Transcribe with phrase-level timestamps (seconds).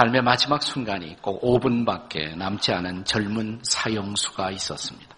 [0.00, 5.14] 삶의 마지막 순간이 꼭 5분밖에 남지 않은 젊은 사형수가 있었습니다.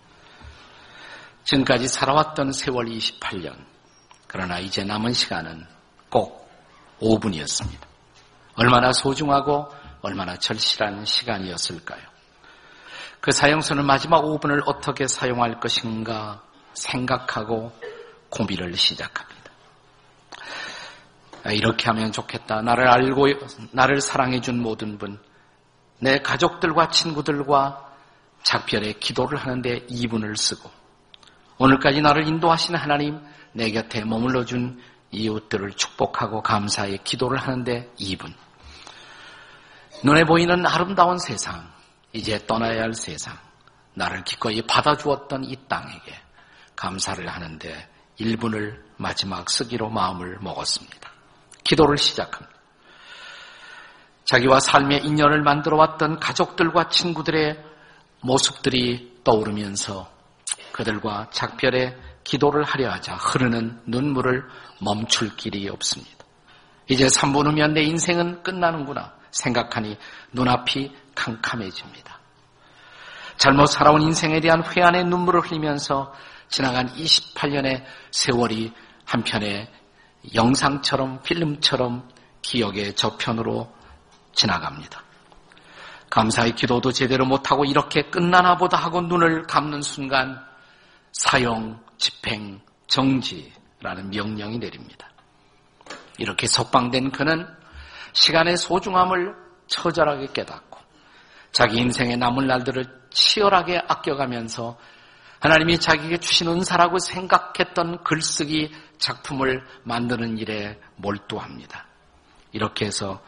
[1.45, 3.55] 지금까지 살아왔던 세월 28년.
[4.27, 5.65] 그러나 이제 남은 시간은
[6.11, 6.51] 꼭
[7.01, 7.79] 5분이었습니다.
[8.57, 9.69] 얼마나 소중하고
[10.01, 12.03] 얼마나 절실한 시간이었을까요?
[13.21, 16.43] 그 사형수는 마지막 5분을 어떻게 사용할 것인가
[16.75, 17.71] 생각하고
[18.31, 19.32] 고비를 시작합니다.
[21.45, 22.63] 아, 이렇게 하면 좋겠다.
[22.63, 23.27] 나를 알고,
[23.73, 25.19] 나를 사랑해 준 모든 분,
[25.99, 27.93] 내 가족들과 친구들과
[28.43, 30.71] 작별의 기도를 하는데 2분을 쓰고,
[31.59, 33.21] 오늘까지 나를 인도하시는 하나님,
[33.53, 38.33] 내 곁에 머물러 준 이웃들을 축복하고 감사의 기도를 하는데 2분.
[40.05, 41.71] 눈에 보이는 아름다운 세상,
[42.13, 43.37] 이제 떠나야 할 세상,
[43.95, 46.15] 나를 기꺼이 받아주었던 이 땅에게
[46.75, 51.12] 감사를 하는데 1분을 마지막 쓰기로 마음을 먹었습니다.
[51.65, 52.53] 기도를 시작합니다.
[54.25, 57.63] 자기와 삶의 인연을 만들어 왔던 가족들과 친구들의
[58.21, 60.11] 모습들이 떠오르면서
[60.73, 64.45] 그들과 작별의 기도를 하려 하자 흐르는 눈물을
[64.81, 66.25] 멈출 길이 없습니다.
[66.89, 69.97] 이제 3분 후면 내 인생은 끝나는구나 생각하니
[70.33, 72.19] 눈앞이 캄캄해집니다.
[73.37, 76.15] 잘못 살아온 인생에 대한 회한의 눈물을 흘리면서
[76.49, 78.73] 지나간 28년의 세월이
[79.05, 79.69] 한편의
[80.35, 82.09] 영상처럼 필름처럼
[82.43, 83.73] 기억의 저편으로
[84.33, 85.03] 지나갑니다.
[86.11, 90.45] 감사의 기도도 제대로 못하고 이렇게 끝나나 보다 하고 눈을 감는 순간
[91.13, 95.09] 사형, 집행, 정지라는 명령이 내립니다.
[96.19, 97.47] 이렇게 석방된 그는
[98.13, 99.35] 시간의 소중함을
[99.67, 100.79] 처절하게 깨닫고
[101.53, 104.79] 자기 인생의 남은 날들을 치열하게 아껴가면서
[105.43, 111.85] 하나님이 자기에게 주신 은사라고 생각했던 글쓰기 작품을 만드는 일에 몰두합니다.
[112.53, 113.21] 이렇게 해서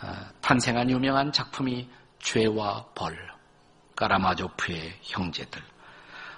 [0.00, 3.14] 어, 탄생한 유명한 작품이 죄와 벌,
[3.94, 5.60] 까라마조프의 형제들,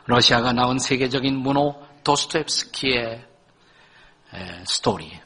[0.06, 3.24] 러시아가 나온 세계적인 문호 도스토옙스키의
[4.66, 5.20] 스토리,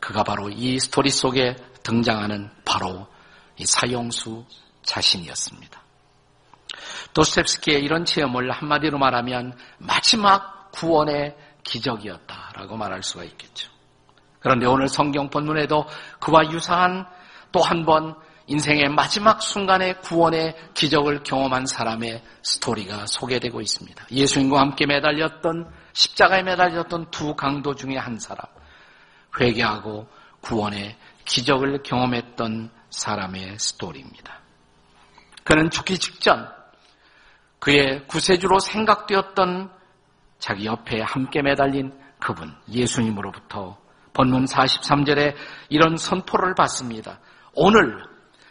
[0.00, 1.54] 그가 바로 이 스토리 속에
[1.84, 3.06] 등장하는 바로
[3.56, 4.44] 이 사형수
[4.82, 5.81] 자신이었습니다.
[7.14, 13.70] 도스토옙스키의 이런 체험을 한마디로 말하면 마지막 구원의 기적이었다라고 말할 수가 있겠죠.
[14.40, 15.86] 그런데 오늘 성경 본문에도
[16.18, 17.06] 그와 유사한
[17.52, 24.06] 또 한 번 인생의 마지막 순간의 구원의 기적을 경험한 사람의 스토리가 소개되고 있습니다.
[24.10, 28.44] 예수님과 함께 매달렸던 십자가에 매달렸던 두 강도 중에 한 사람,
[29.40, 30.08] 회개하고
[30.40, 34.40] 구원의 기적을 경험했던 사람의 스토리입니다.
[35.44, 36.48] 그는 죽기 직전
[37.62, 39.70] 그의 구세주로 생각되었던
[40.40, 43.78] 자기 옆에 함께 매달린 그분 예수님으로부터
[44.12, 45.36] 본문 43절에
[45.68, 47.20] 이런 선포를 받습니다.
[47.54, 48.02] 오늘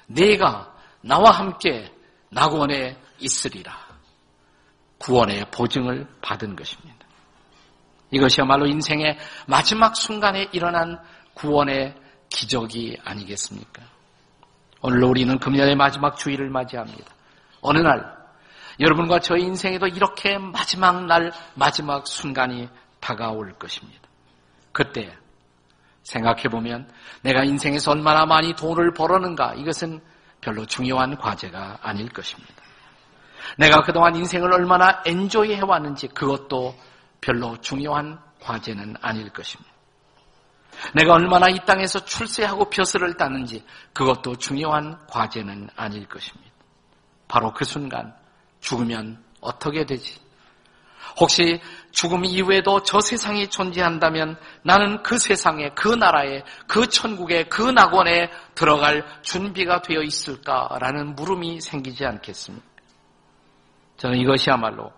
[0.08, 1.94] 내가 나와 함께
[2.30, 3.78] 낙원에 있으리라.
[4.98, 7.06] 구원의 보증을 받은 것입니다.
[8.12, 10.98] 이것이야말로 인생의 마지막 순간에 일어난
[11.34, 11.96] 구원의
[12.30, 13.84] 기적이 아니겠습니까?
[14.82, 17.14] 오늘 우리는 금년의 마지막 주일을 맞이합니다.
[17.60, 18.21] 어느 날
[18.80, 24.02] 여러분과 저희 인생에도 이렇게 마지막 날 마지막 순간이 다가올 것입니다.
[24.72, 25.16] 그때
[26.04, 26.90] 생각해보면
[27.22, 30.02] 내가 인생에서 얼마나 많이 돈을 벌었는가 이것은
[30.40, 32.54] 별로 중요한 과제가 아닐 것입니다.
[33.58, 36.76] 내가 그동안 인생을 얼마나 엔조이 해왔는지 그것도
[37.20, 39.72] 별로 중요한 과제는 아닐 것입니다.
[40.96, 46.52] 내가 얼마나 이 땅에서 출세하고 벼슬을 따는지 그것도 중요한 과제는 아닐 것입니다.
[47.28, 48.16] 바로 그 순간
[48.62, 50.20] 죽으면 어떻게 되지?
[51.20, 51.60] 혹시
[51.92, 59.06] 죽음 이후에도 저 세상이 존재한다면 나는 그 세상에, 그 나라에, 그 천국에, 그 낙원에 들어갈
[59.22, 62.66] 준비가 되어 있을까라는 물음이 생기지 않겠습니까?
[63.98, 64.92] 저는 이것이야말로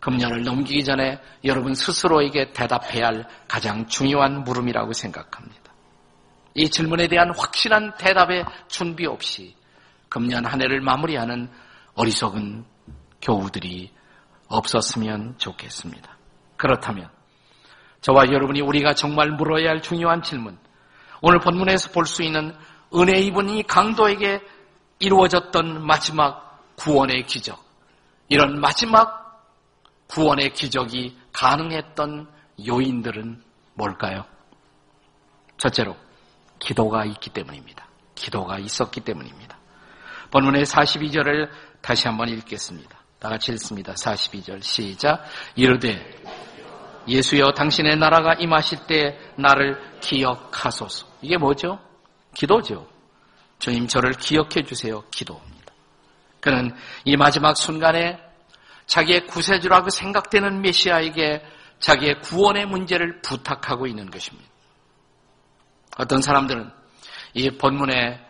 [0.00, 5.72] 금년을 넘기기 전에 여러분 스스로에게 대답해야 할 가장 중요한 물음이라고 생각합니다.
[6.54, 9.54] 이 질문에 대한 확실한 대답의 준비 없이
[10.08, 11.48] 금년 한 해를 마무리하는
[11.96, 12.64] 어리석은
[13.22, 13.90] 교우들이
[14.48, 16.16] 없었으면 좋겠습니다.
[16.56, 17.10] 그렇다면
[18.02, 20.58] 저와 여러분이 우리가 정말 물어야 할 중요한 질문
[21.20, 22.54] 오늘 본문에서 볼 수 있는
[22.94, 24.40] 은혜 입은 이 강도에게
[25.00, 27.64] 이루어졌던 마지막 구원의 기적
[28.28, 29.44] 이런 마지막
[30.08, 32.28] 구원의 기적이 가능했던
[32.66, 33.42] 요인들은
[33.74, 34.24] 뭘까요?
[35.58, 35.96] 첫째로
[36.58, 37.86] 기도가 있기 때문입니다.
[38.14, 39.56] 기도가 있었기 때문입니다.
[40.30, 41.48] 본문의 42절을
[41.86, 42.98] 다시 한번 읽겠습니다.
[43.20, 43.92] 다 같이 읽습니다.
[43.92, 45.24] 42절 시작.
[45.54, 46.04] 이르되
[47.06, 51.06] 예수여 당신의 나라가 임하실 때 나를 기억하소서.
[51.22, 51.78] 이게 뭐죠?
[52.34, 52.88] 기도죠.
[53.60, 55.04] 주님 저를 기억해 주세요.
[55.12, 55.72] 기도합니다.
[56.40, 56.74] 그는
[57.04, 58.18] 이 마지막 순간에
[58.86, 61.44] 자기의 구세주라고 생각되는 메시아에게
[61.78, 64.50] 자기의 구원의 문제를 부탁하고 있는 것입니다.
[65.98, 66.68] 어떤 사람들은
[67.34, 68.20] 이 본문의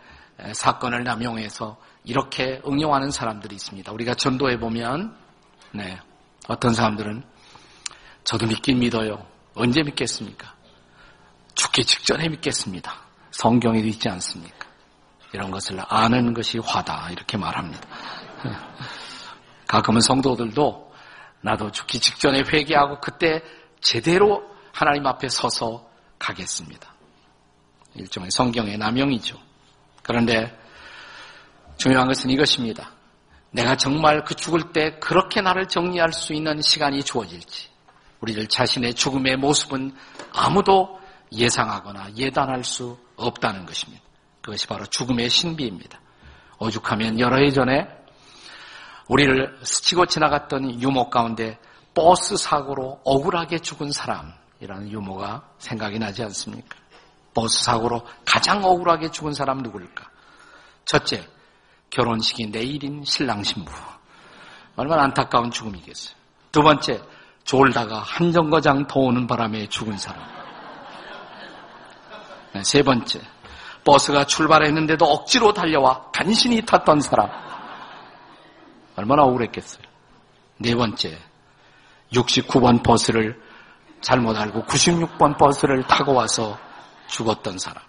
[0.53, 3.91] 사건을 남용해서 이렇게 응용하는 사람들이 있습니다.
[3.91, 5.13] 우리가 전도해 보면
[5.73, 5.99] 네,
[6.47, 7.21] 어떤 사람들은
[8.23, 9.25] 저도 믿긴 믿어요.
[9.55, 10.55] 언제 믿겠습니까?
[11.53, 12.95] 죽기 직전에 믿겠습니다.
[13.31, 14.67] 성경에도 있지 않습니까?
[15.33, 17.85] 이런 것을 아는 것이 화다 이렇게 말합니다.
[19.67, 20.93] 가끔은 성도들도
[21.41, 23.43] 나도 죽기 직전에 회개하고 그때
[23.81, 25.85] 제대로 하나님 앞에 서서
[26.19, 26.93] 가겠습니다.
[27.95, 29.37] 일종의 성경의 남용이죠.
[30.03, 30.57] 그런데
[31.77, 32.91] 중요한 것은 이것입니다.
[33.51, 37.69] 내가 정말 그 죽을 때 그렇게 나를 정리할 수 있는 시간이 주어질지,
[38.19, 39.95] 우리들 자신의 죽음의 모습은
[40.33, 40.99] 아무도
[41.31, 44.03] 예상하거나 예단할 수 없다는 것입니다.
[44.41, 45.99] 그것이 바로 죽음의 신비입니다.
[46.59, 47.87] 오죽하면 여러 해 전에
[49.07, 51.57] 우리를 스치고 지나갔던 유모 가운데
[51.93, 56.77] 버스 사고로 억울하게 죽은 사람이라는 유모가 생각이 나지 않습니까?
[57.33, 60.09] 버스 사고로 가장 억울하게 죽은 사람 누구일까?
[60.85, 61.27] 첫째,
[61.89, 63.71] 결혼식이 내일인 신랑 신부.
[64.75, 66.15] 얼마나 안타까운 죽음이겠어요.
[66.51, 67.01] 두 번째,
[67.43, 70.21] 졸다가 한 정거장 더 오는 바람에 죽은 사람.
[72.53, 73.21] 네, 세 번째,
[73.83, 77.29] 버스가 출발했는데도 억지로 달려와 간신히 탔던 사람.
[78.95, 79.83] 얼마나 억울했겠어요.
[80.57, 81.17] 네 번째,
[82.11, 83.41] 69번 버스를
[84.01, 86.57] 잘못 알고 96번 버스를 타고 와서
[87.07, 87.83] 죽었던 사람.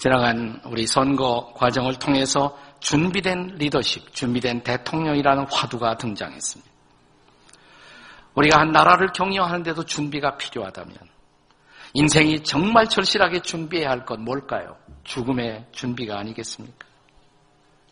[0.00, 6.70] 지나간 우리 선거 과정을 통해서 준비된 리더십, 준비된 대통령이라는 화두가 등장했습니다.
[8.34, 10.96] 우리가 한 나라를 경영하는데도 준비가 필요하다면
[11.92, 14.74] 인생이 정말 절실하게 준비해야 할것 뭘까요?
[15.04, 16.86] 죽음의 준비가 아니겠습니까?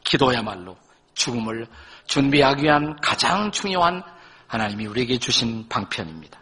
[0.03, 0.79] 기도야말로
[1.13, 1.67] 죽음을
[2.07, 4.03] 준비하기 위한 가장 중요한
[4.47, 6.41] 하나님이 우리에게 주신 방편입니다.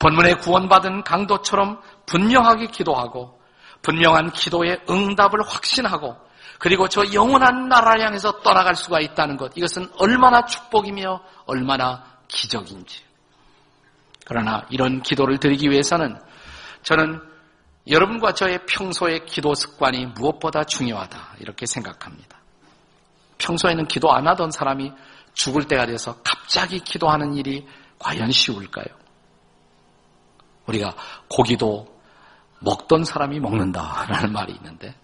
[0.00, 3.35] 본문에 구원받은 강도처럼 분명하게 기도하고
[3.86, 6.16] 분명한 기도의 응답을 확신하고
[6.58, 13.04] 그리고 저 영원한 나라를 향해서 떠나갈 수가 있다는 것 이것은 얼마나 축복이며 얼마나 기적인지
[14.24, 16.18] 그러나 이런 기도를 드리기 위해서는
[16.82, 17.22] 저는
[17.88, 22.36] 여러분과 저의 평소의 기도 습관이 무엇보다 중요하다 이렇게 생각합니다.
[23.38, 24.92] 평소에는 기도 안 하던 사람이
[25.34, 27.64] 죽을 때가 돼서 갑자기 기도하는 일이
[28.00, 28.86] 과연 쉬울까요?
[30.66, 30.96] 우리가
[31.28, 31.95] 고기도
[32.60, 34.94] 먹던 사람이 먹는다라는 말이 있는데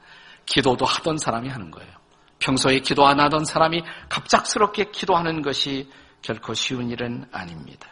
[0.47, 1.91] 기도도 하던 사람이 하는 거예요.
[2.39, 5.89] 평소에 기도 안 하던 사람이 갑작스럽게 기도하는 것이
[6.23, 7.89] 결코 쉬운 일은 아닙니다.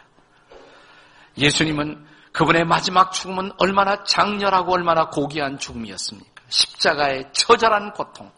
[1.37, 6.43] 예수님은 그분의 마지막 죽음은 얼마나 장렬하고 얼마나 고귀한 죽음이었습니까?
[6.47, 8.31] 십자가의 처절한 고통.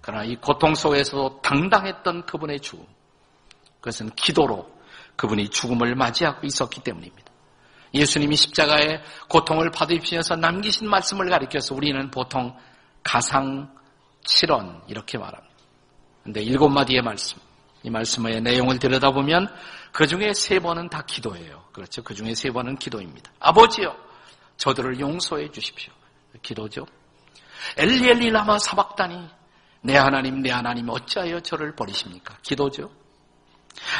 [0.00, 2.84] 그러나 이 고통 속에서도 당당했던 그분의 죽음.
[3.80, 4.70] 그것은 기도로
[5.16, 7.21] 그분이 죽음을 맞이하고 있었기 때문입니다.
[7.94, 12.56] 예수님이 십자가의 고통을 받으시면서 남기신 말씀을 가리켜서 우리는 보통
[13.02, 13.74] 가상
[14.24, 15.52] 7원 이렇게 말합니다.
[16.24, 17.38] 근데 일곱 마디의 말씀,
[17.82, 19.52] 이 말씀의 내용을 들여다보면
[19.92, 21.64] 그 중에 세 번은 다 기도예요.
[21.72, 22.02] 그렇죠.
[22.02, 23.30] 그 중에 세 번은 기도입니다.
[23.40, 23.94] 아버지요,
[24.56, 25.92] 저들을 용서해 주십시오.
[26.42, 26.86] 기도죠.
[27.76, 29.28] 엘리 엘리 라마 사박다니
[29.82, 32.36] 내 하나님 내 하나님 어찌하여 저를 버리십니까?
[32.42, 32.90] 기도죠.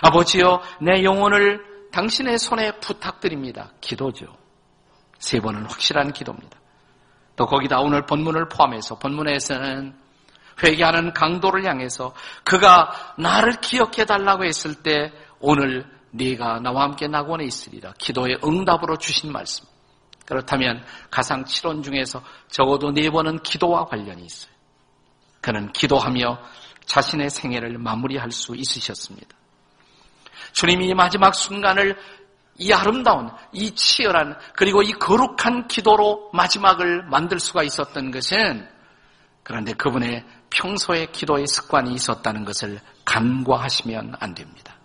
[0.02, 3.70] 아버지요 내 영혼을 당신의 손에 부탁드립니다.
[3.80, 4.26] 기도죠.
[5.18, 6.58] 세 번은 확실한 기도입니다.
[7.36, 9.94] 또 거기다 오늘 본문을 포함해서 본문에서는
[10.62, 17.92] 회개하는 강도를 향해서 그가 나를 기억해 달라고 했을 때 오늘 네가 나와 함께 낙원에 있으리라.
[17.98, 19.66] 기도의 응답으로 주신 말씀.
[20.26, 24.52] 그렇다면 가상 7원 중에서 적어도 네 번은 기도와 관련이 있어요.
[25.40, 26.38] 그는 기도하며
[26.84, 29.41] 자신의 생애를 마무리할 수 있으셨습니다.
[30.52, 31.96] 주님이 마지막 순간을
[32.58, 38.68] 이 아름다운, 이 치열한, 그리고 이 거룩한 기도로 마지막을 만들 수가 있었던 것은
[39.42, 44.76] 그런데 그분의 평소의 기도의 습관이 있었다는 것을 간과하시면 안 됩니다.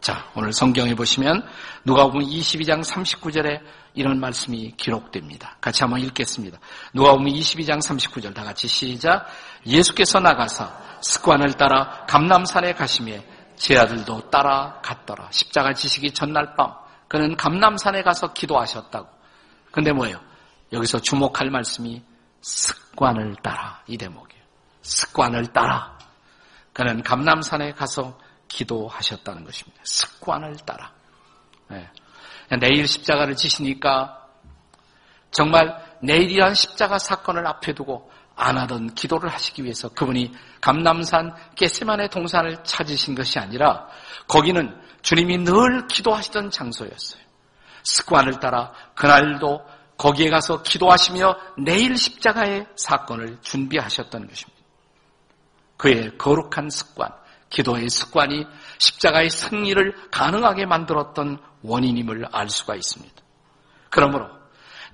[0.00, 1.46] 자, 오늘 성경에 보시면
[1.84, 3.60] 누가 보면 22장 39절에
[3.94, 5.56] 이런 말씀이 기록됩니다.
[5.60, 6.58] 같이 한번 읽겠습니다.
[6.92, 9.26] 누가 보면 22장 39절 다 같이 시작.
[9.64, 10.72] 예수께서 나가사
[11.02, 13.20] 습관을 따라 감남산에 가시며
[13.62, 15.28] 제 아들도 따라갔더라.
[15.30, 16.74] 십자가 지시기 전날 밤
[17.06, 19.08] 그는 감남산에 가서 기도하셨다고.
[19.70, 20.20] 근데 뭐예요?
[20.72, 22.02] 여기서 주목할 말씀이
[22.40, 24.42] 습관을 따라 이 대목이에요.
[24.80, 25.96] 습관을 따라
[26.72, 29.80] 그는 감남산에 가서 기도하셨다는 것입니다.
[29.84, 30.92] 습관을 따라.
[31.68, 31.88] 네.
[32.58, 34.26] 내일 십자가를 지시니까
[35.30, 42.64] 정말 내일이란 십자가 사건을 앞에 두고 안 하던 기도를 하시기 위해서 그분이 감남산 게세만의 동산을
[42.64, 43.86] 찾으신 것이 아니라
[44.28, 47.20] 거기는 주님이 늘 기도하시던 장소였어요.
[47.82, 49.60] 습관을 따라 그날도
[49.98, 54.62] 거기에 가서 기도하시며 내일 십자가의 사건을 준비하셨던 것입니다.
[55.76, 57.10] 그의 거룩한 습관,
[57.50, 58.46] 기도의 습관이
[58.78, 63.14] 십자가의 승리를 가능하게 만들었던 원인임을 알 수가 있습니다.
[63.90, 64.28] 그러므로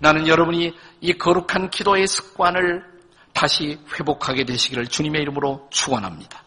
[0.01, 2.98] 나는 여러분이 이 거룩한 기도의 습관을
[3.39, 6.43] 다시 회복하게 되시기를 주님의 이름으로 축원합니다.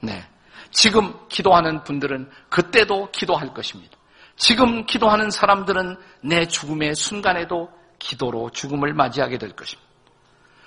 [0.00, 0.26] 네.
[0.72, 3.96] 지금 기도하는 분들은 그때도 기도할 것입니다.
[4.34, 9.88] 지금 기도하는 사람들은 내 죽음의 순간에도 기도로 죽음을 맞이하게 될 것입니다.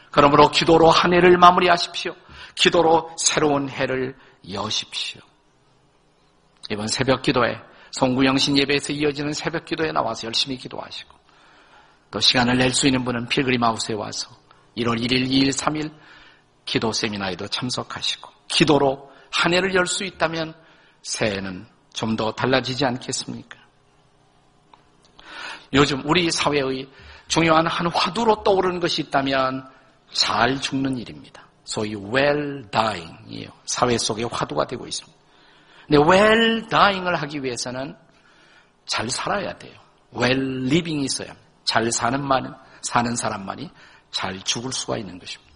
[0.10, 2.15] 그러므로 기도로 한 해를 마무리하십시오.
[2.56, 4.15] 기도로 새로운 해를
[4.50, 5.20] 여십시오.
[6.70, 7.60] 이번 새벽 기도에
[7.92, 11.13] 송구영신 예배에서 이어지는 새벽 기도에 나와서 열심히 기도하시고
[12.12, 14.45] 또 시간을 낼 수 있는 분은 필그림 하우스에 와서
[14.77, 15.91] 1월 1일, 2일, 3일
[16.65, 20.53] 기도 세미나에도 참석하시고 기도로 한 해를 열 수 있다면
[21.01, 23.58] 새해는 좀 더 달라지지 않겠습니까?
[25.74, 26.88] 요즘 우리 사회의
[27.27, 29.67] 중요한 한 화두로 떠오르는 것이 있다면
[30.12, 31.48] 잘 죽는 일입니다.
[31.63, 33.50] 소위 well dying이에요.
[33.65, 35.17] 사회 속의 화두가 되고 있습니다.
[35.88, 37.96] 근데 well dying을 하기 위해서는
[38.86, 39.74] 잘 살아야 돼요.
[40.15, 41.50] well living이 있어야 합니다.
[41.63, 43.70] 잘 사는 만 사는 사람만이
[44.15, 45.53] 잘 죽을 수가 있는 것입니다.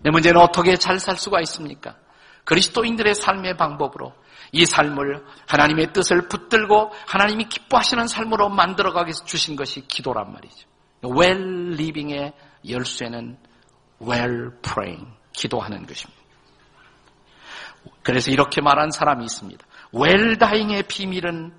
[0.00, 1.96] 내 문제는 어떻게 잘 살 수가 있습니까?
[2.42, 4.12] 그리스도인들의 삶의 방법으로
[4.50, 10.68] 이 삶을 하나님의 뜻을 붙들고 하나님이 기뻐하시는 삶으로 만들어가게 주신 것이 기도란 말이죠.
[11.04, 12.32] well living의
[12.68, 13.38] 열쇠는
[14.02, 16.20] well praying, 기도하는 것입니다.
[18.02, 19.64] 그래서 이렇게 말한 사람이 있습니다.
[19.94, 21.54] well dying의 비밀은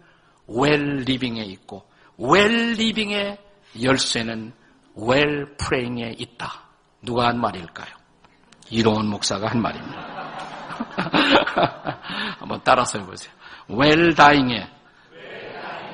[0.50, 1.90] well living에 있고
[2.20, 3.40] well living의
[3.82, 4.54] 열쇠는
[4.98, 6.62] well praying에 있다.
[7.02, 7.94] 누가 한 말일까요?
[8.70, 10.16] 이로운 목사가 한 말입니다.
[12.40, 13.34] 한번 따라서 해보세요.
[13.70, 14.68] well dying의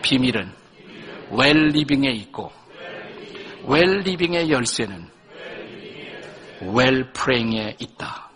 [0.01, 0.53] 비밀은
[1.31, 2.51] well living에 있고
[3.69, 5.09] well living의 열쇠는
[6.63, 8.29] well praying에 있다.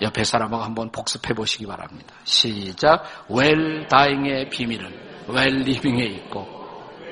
[0.00, 2.14] 옆에 사람하고 한번 복습해 보시기 바랍니다.
[2.24, 3.04] 시작.
[3.30, 4.86] well dying의 비밀은
[5.28, 6.46] well living에 있고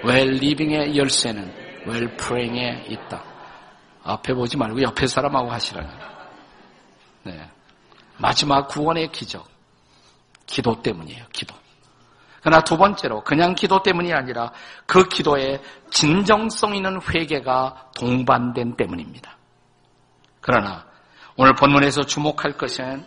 [0.04, 3.22] well living의 열쇠는 praying에 있다.
[4.02, 5.90] 앞에 보지 말고 옆에 사람하고 하시라는.
[7.24, 7.50] 네.
[8.18, 9.48] 마지막 구원의 기적.
[10.46, 11.54] 기도 때문이에요, 기도.
[12.42, 14.52] 그러나 두 번째로 그냥 기도 때문이 아니라
[14.86, 15.60] 그 기도에
[15.90, 19.36] 진정성 있는 회개가 동반된 때문입니다.
[20.40, 20.86] 그러나
[21.36, 23.06] 오늘 본문에서 주목할 것은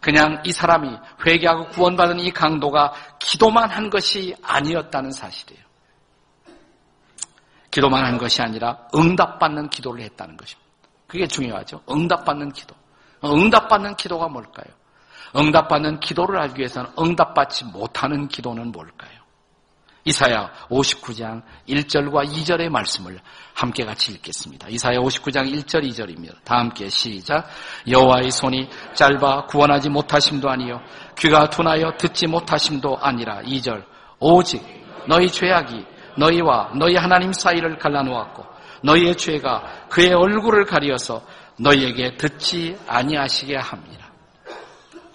[0.00, 5.67] 그냥 이 사람이 회개하고 구원받은 이 강도가 기도만 한 것이 아니었다는 사실이에요.
[7.70, 10.68] 기도만 한 것이 아니라 응답받는 기도를 했다는 것입니다.
[11.06, 11.82] 그게 중요하죠.
[11.90, 12.74] 응답받는 기도.
[13.24, 14.74] 응답받는 기도가 뭘까요?
[15.36, 19.18] 응답받는 기도를 알기 위해서는 응답받지 못하는 기도는 뭘까요?
[20.04, 23.20] 이사야 59장 1절과 2절의 말씀을
[23.52, 24.68] 함께 같이 읽겠습니다.
[24.68, 26.34] 이사야 59장 1절 2절입니다.
[26.44, 27.46] 다 함께 시작.
[27.86, 30.80] 여호와의 손이 짧아 구원하지 못하심도 아니요
[31.18, 33.84] 귀가 둔하여 듣지 못하심도 아니라 2절
[34.18, 34.62] 오직
[35.06, 35.84] 너희 죄악이
[36.18, 38.44] 너희와 너희 하나님 사이를 갈라놓았고
[38.82, 41.22] 너희의 죄가 그의 얼굴을 가리어서
[41.58, 44.08] 너희에게 듣지 아니하시게 합니다.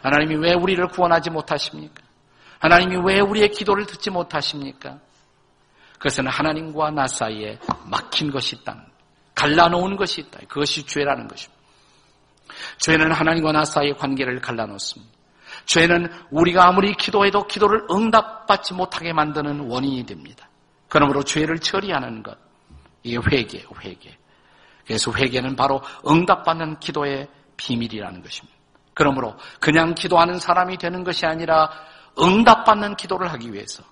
[0.02, 2.04] 하나님이 왜 우리를 구원하지 못하십니까?
[2.60, 5.00] 하나님이 왜 우리의 기도를 듣지 못하십니까?
[5.94, 8.86] 그것은 하나님과 나 사이에 막힌 것이 있다.
[9.36, 10.40] 갈라놓은 것이 있다.
[10.50, 11.62] 그것이 죄라는 것입니다.
[12.80, 15.14] 죄는 하나님과 나 사이의 관계를 갈라놓습니다.
[15.66, 20.48] 죄는 우리가 아무리 기도해도 기도를 응답받지 못하게 만드는 원인이 됩니다.
[20.94, 22.38] 그러므로 죄를 처리하는 것.
[23.02, 24.16] 이게 회개예요, 회개.
[24.86, 28.56] 그래서 회개는 바로 응답받는 기도의 비밀이라는 것입니다.
[28.94, 31.72] 그러므로 그냥 기도하는 사람이 되는 것이 아니라
[32.22, 33.84] 응답받는 기도를 하기 위해서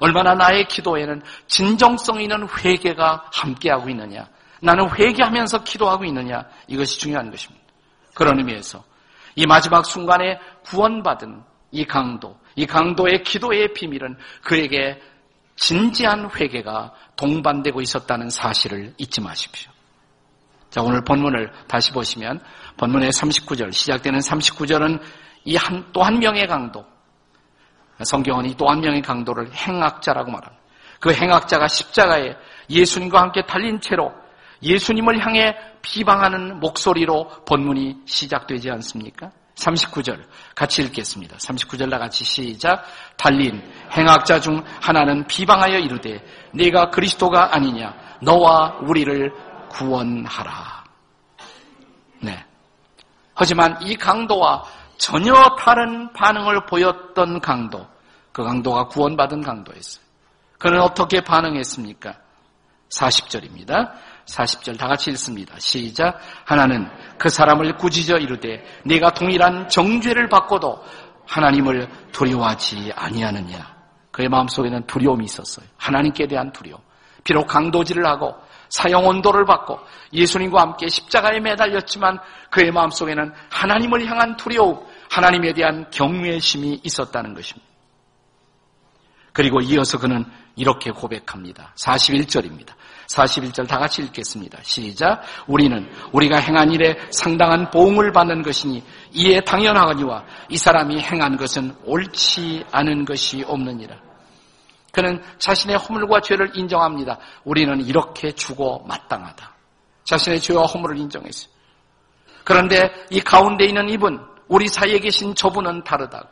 [0.00, 4.26] 얼마나 나의 기도에는 진정성 있는 회개가 함께하고 있느냐.
[4.60, 6.44] 나는 회개하면서 기도하고 있느냐.
[6.66, 7.64] 이것이 중요한 것입니다.
[8.14, 8.82] 그런 의미에서
[9.36, 15.00] 이 마지막 순간에 구원받은 이 강도, 이 강도의 기도의 비밀은 그에게
[15.58, 19.70] 진지한 회개가 동반되고 있었다는 사실을 잊지 마십시오.
[20.70, 22.40] 자, 오늘 본문을 다시 보시면
[22.76, 25.00] 본문의 39절, 시작되는 39절은
[25.44, 26.84] 이 한, 또 한 명의 강도,
[28.02, 30.64] 성경은 이 또 한 명의 강도를 행악자라고 말합니다.
[31.00, 32.36] 그 행악자가 십자가에
[32.70, 34.12] 예수님과 함께 달린 채로
[34.62, 39.30] 예수님을 향해 비방하는 목소리로 본문이 시작되지 않습니까?
[39.58, 40.24] 39절
[40.54, 41.36] 같이 읽겠습니다.
[41.36, 42.84] 39절 다 같이 시작.
[43.16, 43.62] 달린
[43.92, 49.32] 행악자 중 하나는 비방하여 이르되 네가 그리스도가 아니냐 너와 우리를
[49.68, 50.84] 구원하라.
[52.20, 52.44] 네.
[53.34, 54.64] 하지만 이 강도와
[54.96, 57.86] 전혀 다른 반응을 보였던 강도,
[58.32, 60.04] 그 강도가 구원받은 강도였어요.
[60.58, 62.14] 그는 어떻게 반응했습니까?
[62.88, 63.92] 40절입니다.
[64.28, 65.54] 40절 다 같이 읽습니다.
[65.58, 66.18] 시작.
[66.44, 70.82] 하나는 그 사람을 꾸짖어 이르되 네가 동일한 정죄를 받고도
[71.26, 73.76] 하나님을 두려워하지 아니하느냐.
[74.10, 75.66] 그의 마음속에는 두려움이 있었어요.
[75.76, 76.80] 하나님께 대한 두려움.
[77.24, 78.34] 비록 강도질을 하고
[78.68, 79.78] 사형 온도를 받고
[80.12, 82.18] 예수님과 함께 십자가에 매달렸지만
[82.50, 87.66] 그의 마음속에는 하나님을 향한 두려움, 하나님에 대한 경외심이 있었다는 것입니다.
[89.32, 90.24] 그리고 이어서 그는
[90.56, 91.72] 이렇게 고백합니다.
[91.76, 92.70] 41절입니다.
[93.12, 94.58] 41절 다 같이 읽겠습니다.
[94.62, 95.22] 시작.
[95.46, 102.64] 우리는 우리가 행한 일에 상당한 보응을 받는 것이니 이에 당연하거니와 이 사람이 행한 것은 옳지
[102.70, 103.96] 않은 것이 없느니라.
[104.92, 107.18] 그는 자신의 허물과 죄를 인정합니다.
[107.44, 109.54] 우리는 이렇게 죽어 마땅하다.
[110.04, 111.52] 자신의 죄와 허물을 인정했어요.
[112.44, 116.28] 그런데 이 가운데 있는 이분, 우리 사이에 계신 저분은 다르다고.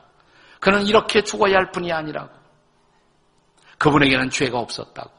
[0.60, 2.30] 그는 이렇게 죽어야 할 분이 아니라고.
[3.78, 5.10] 그분에게는 죄가 없었다고.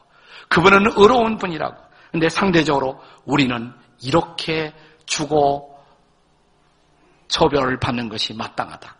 [0.48, 1.76] 그분은 의로운 분이라고.
[2.10, 4.72] 근데 상대적으로 우리는 이렇게
[5.06, 5.68] 죽어
[7.28, 8.98] 처벌을 받는 것이 마땅하다고.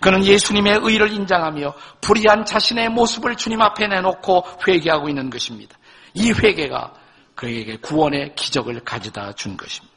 [0.00, 5.76] 그는 예수님의 의를 인정하며 불의한 자신의 모습을 주님 앞에 내놓고 회개하고 있는 것입니다.
[6.14, 6.94] 이 회개가
[7.34, 9.92] 그에게 구원의 기적을 가져다 준 것입니다.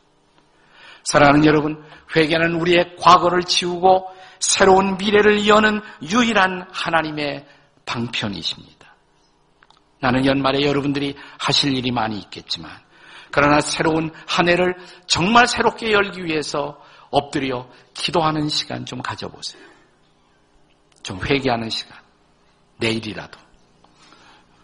[1.03, 1.84] 사랑하는 여러분,
[2.15, 7.46] 회개는 우리의 과거를 지우고 새로운 미래를 여는 유일한 하나님의
[7.86, 8.95] 방편이십니다.
[10.00, 12.72] 나는 연말에 여러분들이 하실 일이 많이 있겠지만,
[13.32, 14.75] 그러나 새로운 한 해를
[15.08, 19.64] 정말 새롭게 열기 위해서 엎드려 기도하는 시간 좀 가져보세요.
[21.04, 21.98] 좀 회개하는 시간.
[22.78, 23.39] 내일이라도.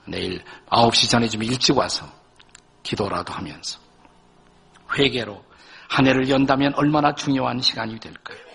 [0.05, 2.05] 내일 9시 전에 좀 일찍 와서
[2.83, 3.79] 기도라도 하면서
[4.97, 5.43] 회개로
[5.87, 8.50] 한 해를 연다면 얼마나 중요한 시간이 될까요?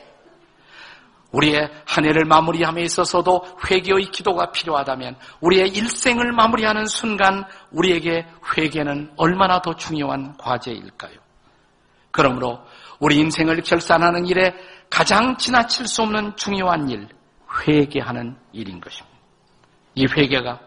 [1.33, 9.61] 우리의 한 해를 마무리함에 있어서도 회개의 기도가 필요하다면 우리의 일생을 마무리하는 순간 우리에게 회개는 얼마나
[9.61, 11.15] 더 중요한 과제일까요?
[12.11, 12.61] 그러므로
[12.99, 14.55] 우리 인생을 결산하는 일에
[14.89, 17.09] 가장 지나칠 수 없는 중요한 일,
[17.67, 19.17] 회개하는 일인 것입니다.
[19.95, 20.61] 이 회개가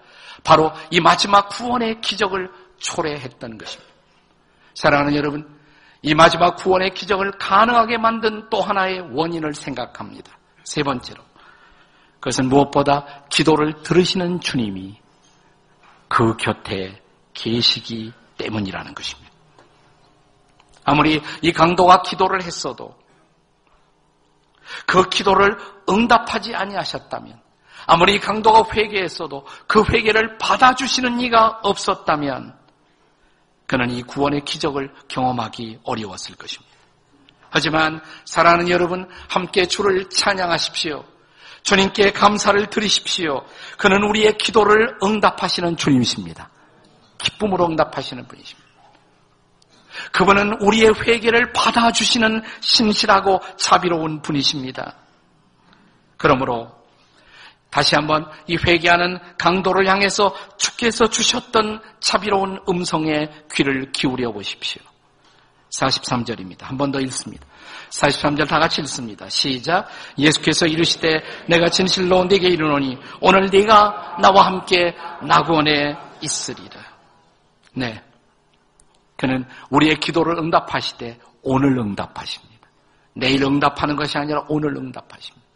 [0.44, 3.94] 바로 이 마지막 구원의 기적을 초래했던 것입니다.
[4.74, 5.60] 사랑하는 여러분,
[6.02, 10.39] 이 마지막 구원의 기적을 가능하게 만든 또 하나의 원인을 생각합니다.
[10.70, 11.24] 세 번째로.
[12.20, 15.00] 그것은 무엇보다 기도를 들으시는 주님이
[16.08, 17.02] 그 곁에
[17.34, 19.32] 계시기 때문이라는 것입니다.
[20.84, 22.96] 아무리 이 강도가 기도를 했어도
[24.86, 25.58] 그 기도를
[25.90, 27.42] 응답하지 아니하셨다면
[27.88, 32.56] 아무리 강도가 회개했어도 그 회개를 받아주시는 이가 없었다면
[33.66, 36.69] 그는 이 구원의 기적을 경험하기 어려웠을 것입니다.
[37.50, 41.04] 하지만 사랑하는 여러분 함께 주를 찬양하십시오.
[41.64, 43.44] 주님께 감사를 드리십시오.
[43.78, 46.50] 그는 우리의 기도를 응답하시는 주님이십니다.
[47.18, 48.70] 기쁨으로 응답하시는 분이십니다.
[50.12, 54.96] 그분은 우리의 회개를 받아주시는 신실하고 자비로운 분이십니다.
[56.18, 56.72] 그러므로
[57.70, 64.82] 다시 한번 이 회개하는 강도를 향해서 주께서 주셨던 자비로운 음성에 귀를 기울여 보십시오.
[65.76, 66.64] 43절입니다.
[66.64, 67.46] 한 번 더 읽습니다.
[67.90, 69.30] 43절 다 같이 읽습니다.
[69.30, 69.88] 시작.
[70.18, 76.82] 예수께서 이르시되 내가 진실로 네게 이르노니 오늘 네가 나와 함께 낙원에 있으리라.
[77.74, 78.02] 네.
[79.16, 82.68] 그는 우리의 기도를 응답하시되 오늘 응답하십니다.
[83.14, 85.48] 내일 응답하는 것이 아니라 오늘 응답하십니다.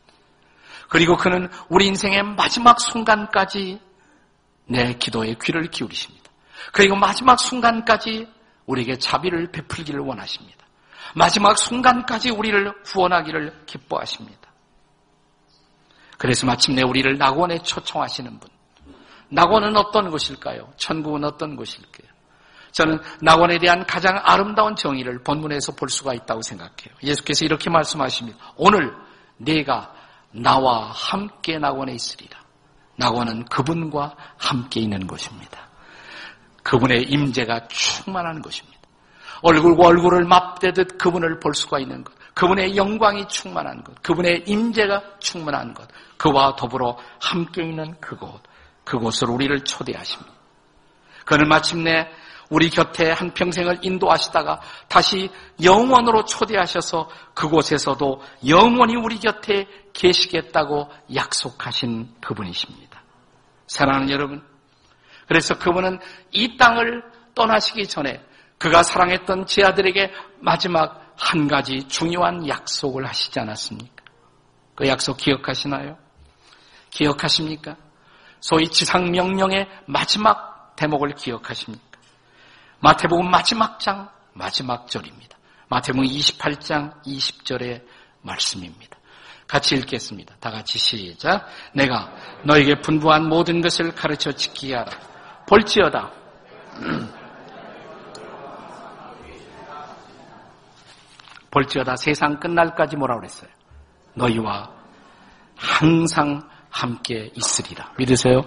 [0.90, 3.80] 그리고 그는 우리 인생의 마지막 순간까지
[4.66, 6.30] 내 기도에 귀를 기울이십니다.
[6.72, 8.28] 그리고 마지막 순간까지
[8.66, 10.66] 우리에게 자비를 베풀기를 원하십니다.
[11.16, 14.52] 마지막 순간까지 우리를 구원하기를 기뻐하십니다.
[16.18, 18.50] 그래서 마침내 우리를 낙원에 초청하시는 분.
[19.30, 20.72] 낙원은 어떤 곳일까요?
[20.78, 22.14] 천국은 어떤 곳일까요?
[22.72, 26.96] 저는 낙원에 대한 가장 아름다운 정의를 본문에서 볼 수가 있다고 생각해요.
[27.04, 28.38] 예수께서 이렇게 말씀하십니다.
[28.56, 28.96] 오늘
[29.38, 29.94] 내가
[30.32, 32.40] 나와 함께 낙원에 있으리라.
[32.98, 35.68] 낙원은 그분과 함께 있는 곳입니다.
[36.64, 38.80] 그분의 임재가 충만한 것입니다.
[39.42, 42.14] 얼굴과 얼굴을 맞대듯 그분을 볼 수가 있는 것.
[42.34, 44.02] 그분의 영광이 충만한 것.
[44.02, 45.88] 그분의 임재가 충만한 것.
[46.18, 48.42] 그와 더불어 함께 있는 그곳.
[48.86, 50.34] 그곳을 우리를 초대하십니다.
[51.26, 52.10] 그는 마침내
[52.50, 55.30] 우리 곁에 한 평생을 인도하시다가 다시
[55.62, 63.02] 영원으로 초대하셔서 그곳에서도 영원히 우리 곁에 계시겠다고 약속하신 그분이십니다.
[63.68, 64.44] 사랑하는 여러분,
[65.34, 65.98] 그래서 그분은
[66.30, 67.02] 이 땅을
[67.34, 68.24] 떠나시기 전에
[68.60, 74.04] 그가 사랑했던 제 아들에게 마지막 한 가지 중요한 약속을 하시지 않았습니까?
[74.76, 75.98] 그 약속 기억하시나요?
[76.92, 77.78] 기억하십니까?
[78.42, 81.84] 소위 지상 명령의 마지막 대목을 기억하십니까?
[82.80, 85.36] 마태복음 마지막 장 마지막 절입니다.
[85.70, 87.82] 마태복음 28장 20절의
[88.22, 89.00] 말씀입니다.
[89.48, 90.36] 같이 읽겠습니다.
[90.40, 91.48] 다 같이 시작.
[91.74, 95.13] 내가 너에게 분부한 모든 것을 가르쳐 지키게 하라.
[95.54, 96.12] 볼지어다.
[101.52, 103.52] 볼지어다 세상 끝날까지 뭐라 그랬어요?
[104.16, 104.72] 너희와
[105.56, 107.92] 항상 함께 있으리라.
[108.00, 108.42] 믿으세요?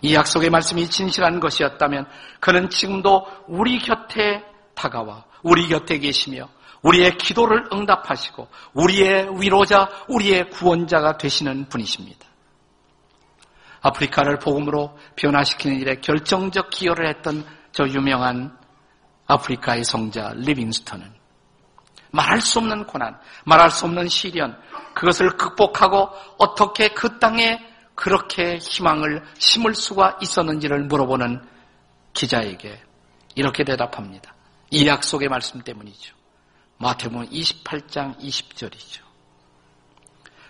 [0.00, 2.06] 이 약속의 말씀이 진실한 것이었다면
[2.38, 4.44] 그는 지금도 우리 곁에
[4.76, 6.48] 다가와 우리 곁에 계시며
[6.82, 12.33] 우리의 기도를 응답하시고 우리의 위로자, 우리의 구원자가 되시는 분이십니다.
[13.84, 18.56] 아프리카를 복음으로 변화시키는 일에 결정적 기여를 했던 저 유명한
[19.26, 21.12] 아프리카의 성자 리빙스턴은
[22.10, 24.58] 말할 수 없는 고난, 말할 수 없는 시련,
[24.94, 27.58] 그것을 극복하고 어떻게 그 땅에
[27.94, 31.44] 그렇게 희망을 심을 수가 있었는지를 물어보는
[32.12, 32.80] 기자에게
[33.34, 34.34] 이렇게 대답합니다.
[34.70, 36.14] 이 약속의 말씀 때문이죠.
[36.78, 39.02] 마태복음 28장 20절이죠.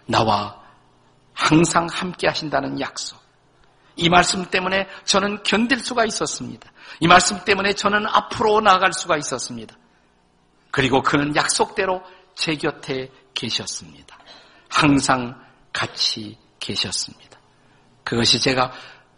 [0.07, 0.62] 나와
[1.33, 3.23] 항상 함께 하신다는 약속.
[3.96, 6.70] 이 말씀 때문에 저는 견딜 수가 있었습니다.
[7.00, 9.76] 이 말씀 때문에 저는 앞으로 나아갈 수가 있었습니다.
[10.70, 12.02] 그리고 그는 약속대로
[12.35, 14.18] 제 곁에 계셨습니다.
[14.68, 15.40] 항상
[15.72, 17.38] 같이 계셨습니다.
[18.02, 18.72] 그것이 제가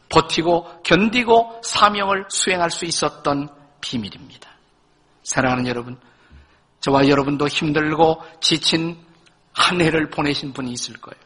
[0.09, 3.49] 버티고 견디고 사명을 수행할 수 있었던
[3.81, 4.51] 비밀입니다.
[5.23, 5.99] 사랑하는 여러분,
[6.81, 8.97] 저와 여러분도 힘들고 지친
[9.53, 11.21] 한 해를 보내신 분이 있을 거예요.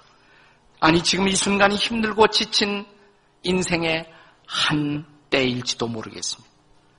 [0.81, 2.87] 아니, 지금 이 순간이 힘들고 지친
[3.43, 4.11] 인생의
[4.47, 6.51] 한 때일지도 모르겠습니다.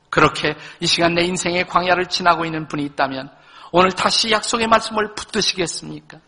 [0.10, 3.32] 그렇게 이 시간 내 인생의 광야를 지나고 있는 분이 있다면
[3.72, 6.20] 오늘 다시 약속의 말씀을 붙드시겠습니까?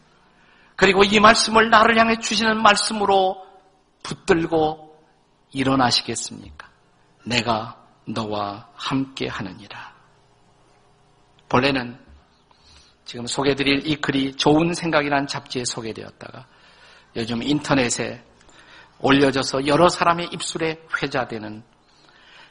[0.76, 3.46] 그리고 이 말씀을 나를 향해 주시는 말씀으로
[4.02, 4.98] 붙들고
[5.52, 6.70] 일어나시겠습니까?
[7.26, 9.94] 내가 너와 함께 하느니라.
[11.50, 12.00] 본래는
[13.06, 16.48] 지금 소개드릴 이 글이 좋은 생각이라는 잡지에 소개되었다가
[17.16, 18.24] 요즘 인터넷에
[19.04, 21.62] 올려져서 여러 사람의 입술에 회자되는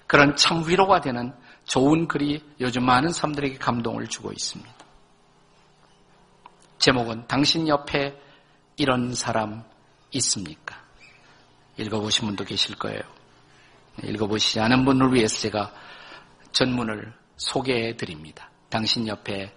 [0.06, 1.32] 그런 참 위로가 되는
[1.64, 4.70] 좋은 글이 요즘 많은 사람들에게 감동을 주고 있습니다.
[6.78, 8.20] 제목은 당신 옆에
[8.76, 9.64] 이런 사람
[10.10, 10.76] 있습니까?
[11.78, 13.00] 읽어보신 분도 계실 거예요.
[14.02, 15.72] 읽어보시지 않은 분을 위해서 제가
[16.52, 18.50] 전문을 소개해 드립니다.
[18.68, 19.54] 당신 옆에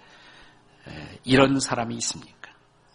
[1.26, 2.52] 이런 사람이 있습니까?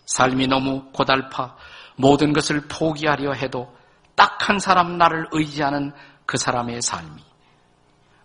[0.06, 1.56] 삶이 너무 고달파
[1.96, 3.78] 모든 것을 포기하려 해도
[4.20, 5.94] 딱 한 사람 나를 의지하는
[6.26, 7.24] 그 사람의 삶이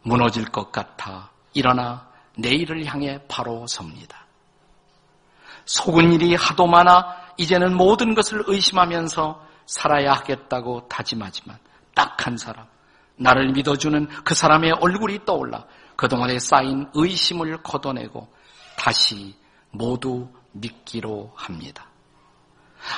[0.02, 2.06] 무너질 것 같아 일어나
[2.38, 4.26] 내일을 향해 바로 섭니다.
[5.64, 11.58] 속은 일이 하도 많아 이제는 모든 것을 의심하면서 살아야 하겠다고 다짐하지만
[11.94, 12.66] 딱 한 사람,
[13.16, 15.64] 나를 믿어주는 그 사람의 얼굴이 떠올라
[15.96, 18.28] 그동안에 쌓인 의심을 걷어내고
[18.76, 19.34] 다시
[19.72, 21.86] 모두 믿기로 합니다.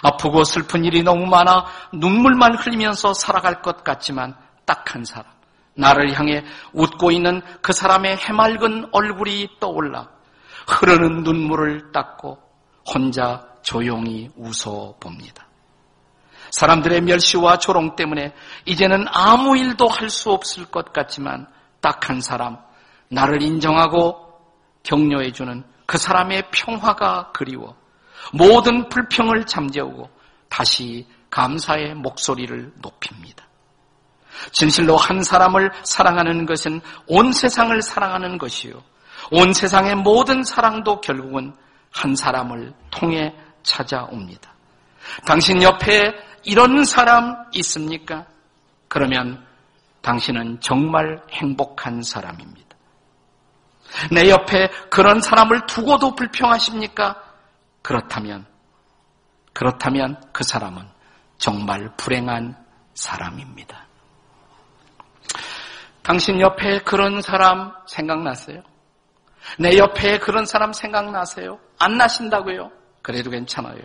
[0.04, 5.32] 아프고 슬픈 일이 너무 많아 눈물만 흘리면서 살아갈 것 같지만 딱 한 사람,
[5.76, 10.10] 나를 향해 웃고 있는 그 사람의 해맑은 얼굴이 떠올라
[10.68, 12.38] 흐르는 눈물을 닦고
[12.94, 15.46] 혼자 조용히 웃어 봅니다.
[16.52, 18.34] 사람들의 멸시와 조롱 때문에
[18.66, 21.48] 이제는 아무 일도 할 수 없을 것 같지만
[21.82, 22.58] 딱 한 사람,
[23.10, 24.18] 나를 인정하고
[24.84, 27.76] 격려해주는 그 사람의 평화가 그리워
[28.34, 30.10] 모든 불평을 잠재우고
[30.50, 33.46] 다시 감사의 목소리를 높입니다.
[34.52, 38.82] 진실로 한 사람을 사랑하는 것은 온 세상을 사랑하는 것이요.
[39.32, 41.56] 온 세상의 모든 사랑도 결국은
[41.92, 44.54] 한 사람을 통해 찾아옵니다.
[45.26, 48.26] 당신 옆에 이런 사람 있습니까?
[48.88, 49.46] 그러면
[50.02, 52.68] 당신은 정말 행복한 사람입니다.
[54.12, 57.27] 내 옆에 그런 사람을 두고도 불평하십니까?
[57.88, 58.46] 그렇다면,
[59.54, 60.86] 그렇다면 그 사람은
[61.38, 62.54] 정말 불행한
[62.94, 63.88] 사람입니다.
[66.04, 68.62] 당신 옆에 그런 사람 생각나세요?
[69.58, 71.62] 내 옆에 그런 사람 생각나세요?
[71.80, 72.74] 안 나신다고요?
[73.02, 73.80] 그래도 괜찮아요.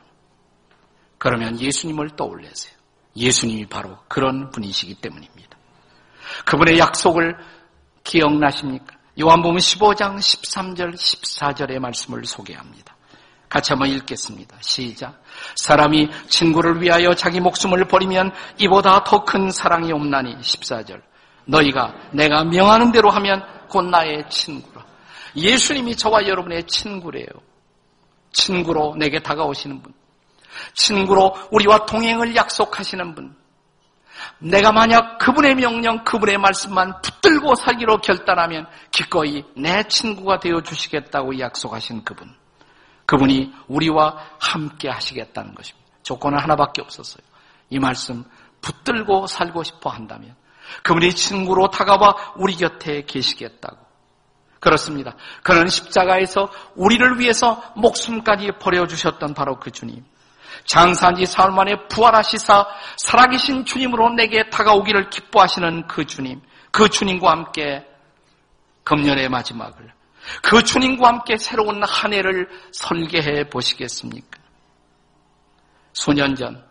[1.16, 2.74] 그러면 예수님을 떠올리세요.
[3.14, 5.56] 예수님이 바로 그런 분이시기 때문입니다.
[6.46, 7.38] 그분의 약속을
[8.02, 8.96] 기억나십니까?
[9.20, 12.91] 요한복음 15장 13절 14절의 말씀을 소개합니다.
[13.52, 14.56] 같이 한번 읽겠습니다.
[14.62, 15.22] 시작.
[15.56, 21.02] 사람이 친구를 위하여 자기 목숨을 버리면 이보다 더 큰 사랑이 없나니 14절.
[21.44, 24.86] 너희가 내가 명하는 대로 하면 곧 나의 친구라.
[25.36, 27.26] 예수님이 저와 여러분의 친구래요.
[28.32, 29.92] 친구로 내게 다가오시는 분.
[30.72, 33.36] 친구로 우리와 동행을 약속하시는 분.
[34.38, 42.02] 내가 만약 그분의 명령, 그분의 말씀만 붙들고 살기로 결단하면 기꺼이 내 친구가 되어 주시겠다고 약속하신
[42.04, 42.34] 그분.
[43.06, 45.88] 그분이 우리와 함께 하시겠다는 것입니다.
[46.02, 47.22] 조건은 하나밖에 없었어요.
[47.70, 48.24] 이 말씀
[48.60, 50.34] 붙들고 살고 싶어 한다면
[50.82, 53.76] 그분이 친구로 다가와 우리 곁에 계시겠다고.
[54.60, 55.16] 그렇습니다.
[55.42, 60.04] 그는 십자가에서 우리를 위해서 목숨까지 버려주셨던 바로 그 주님.
[60.66, 66.40] 장사한 지 사흘 만에 부활하시사 살아계신 주님으로 내게 다가오기를 기뻐하시는 그 주님.
[66.70, 67.84] 그 주님과 함께
[68.84, 69.92] 금년의 마지막을
[70.42, 74.40] 그 주님과 함께 새로운 한 해를 설계해 보시겠습니까?
[75.92, 76.64] 수년 전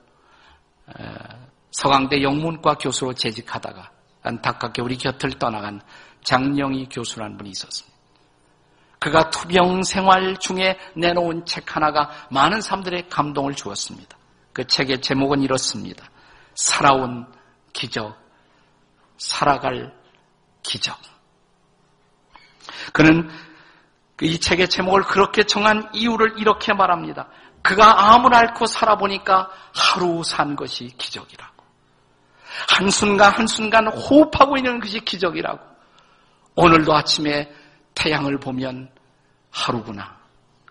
[1.71, 3.91] 서강대 영문과 교수로 재직하다가
[4.23, 5.81] 안타깝게 우리 곁을 떠나간
[6.23, 7.91] 장영희 교수라는 분이 있었습니다.
[8.99, 14.15] 그가 투병 생활 중에 내놓은 책 하나가 많은 사람들의 감동을 주었습니다.
[14.53, 16.07] 그 책의 제목은 이렇습니다.
[16.53, 17.25] 살아온
[17.73, 18.15] 기적,
[19.17, 19.91] 살아갈
[20.61, 20.99] 기적.
[22.91, 23.29] 그는
[24.21, 27.27] 이 책의 제목을 그렇게 정한 이유를 이렇게 말합니다.
[27.63, 31.63] 그가 암을 앓고 살아보니까 하루 산 것이 기적이라고.
[32.69, 35.59] 한순간 한순간 호흡하고 있는 것이 기적이라고.
[36.55, 37.51] 오늘도 아침에
[37.95, 38.89] 태양을 보면
[39.51, 40.17] 하루구나.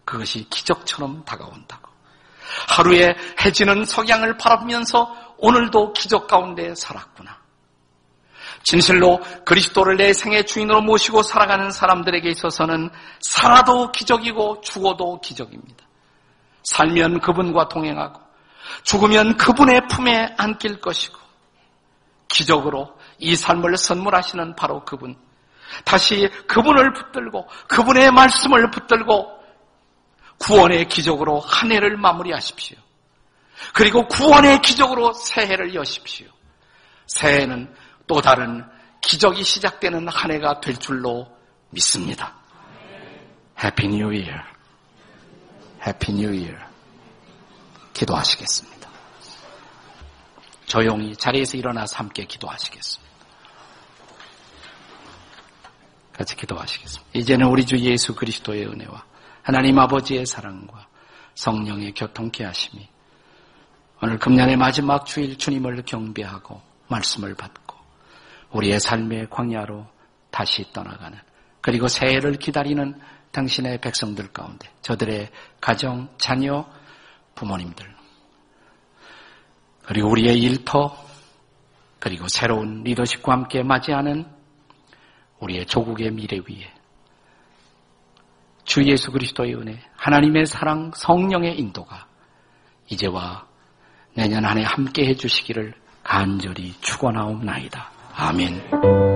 [0.04, 1.90] 그것이 기적처럼 다가온다고.
[2.68, 7.39] 하루에 해지는 석양을 바라보면서 오늘도 기적 가운데 살았구나.
[8.62, 15.85] 진실로 그리스도를 내 생의 주인으로 모시고 살아가는 사람들에게 있어서는 살아도 기적이고 죽어도 기적입니다.
[16.62, 18.20] 살면 그분과 동행하고
[18.83, 21.18] 죽으면 그분의 품에 안길 것이고
[22.29, 25.16] 기적으로 이 삶을 선물하시는 바로 그분.
[25.85, 29.40] 다시 그분을 붙들고 그분의 말씀을 붙들고
[30.38, 32.79] 구원의 기적으로 한 해를 마무리하십시오.
[33.75, 36.27] 그리고 구원의 기적으로 새해를 여십시오.
[37.07, 37.75] 새해는
[38.11, 38.68] 또 다른
[39.01, 41.31] 기적이 시작되는 한 해가 될 줄로
[41.70, 42.35] 믿습니다.
[43.62, 44.35] Happy New Year.
[45.87, 46.57] Happy New Year.
[47.92, 48.90] 기도하시겠습니다.
[50.66, 53.14] 조용히 자리에서 일어나서 함께 기도하시겠습니다.
[56.12, 57.11] 같이 기도하시겠습니다.
[57.12, 59.05] 이제는 우리 주 예수 그리스도의 은혜와
[59.42, 60.88] 하나님 아버지의 사랑과
[61.37, 62.88] 성령의 교통케 하심이
[64.03, 67.69] 오늘 금년의 마지막 주일 주님을 경배하고 말씀을 받고
[68.52, 69.86] 우리의 삶의 광야로
[70.30, 71.18] 다시 떠나가는
[71.60, 72.98] 그리고 새해를 기다리는
[73.32, 76.66] 당신의 백성들 가운데 저들의 가정, 자녀,
[77.34, 77.94] 부모님들
[79.84, 80.96] 그리고 우리의 일터
[81.98, 84.26] 그리고 새로운 리더십과 함께 맞이하는
[85.40, 86.72] 우리의 조국의 미래 위에
[88.64, 92.06] 주 예수 그리스도의 은혜, 하나님의 사랑, 성령의 인도가
[92.88, 93.46] 이제와
[94.14, 97.99] 내년 한 해 함께 해주시기를 간절히 축원하옵나이다.
[98.20, 99.10] 아멘.